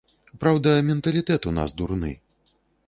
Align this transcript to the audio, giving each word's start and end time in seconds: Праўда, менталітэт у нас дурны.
Праўда, 0.43 0.69
менталітэт 0.89 1.41
у 1.53 1.57
нас 1.59 1.79
дурны. 1.81 2.11